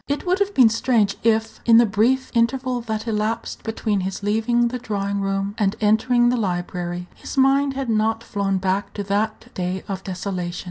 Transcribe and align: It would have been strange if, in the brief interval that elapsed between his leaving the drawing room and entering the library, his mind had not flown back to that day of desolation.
It 0.07 0.25
would 0.25 0.39
have 0.39 0.55
been 0.55 0.69
strange 0.69 1.15
if, 1.23 1.59
in 1.63 1.77
the 1.77 1.85
brief 1.85 2.31
interval 2.33 2.81
that 2.81 3.05
elapsed 3.07 3.61
between 3.61 3.99
his 3.99 4.23
leaving 4.23 4.69
the 4.69 4.79
drawing 4.79 5.21
room 5.21 5.53
and 5.59 5.75
entering 5.79 6.29
the 6.29 6.37
library, 6.37 7.07
his 7.13 7.37
mind 7.37 7.75
had 7.75 7.87
not 7.87 8.23
flown 8.23 8.57
back 8.57 8.95
to 8.95 9.03
that 9.03 9.53
day 9.53 9.83
of 9.87 10.03
desolation. 10.03 10.59